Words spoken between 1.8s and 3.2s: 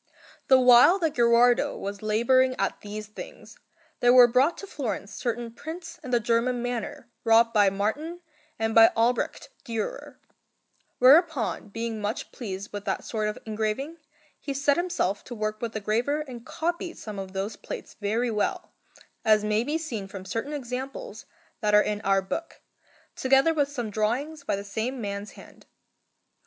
labouring at these